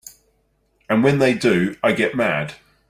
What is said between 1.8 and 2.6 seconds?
I get mad.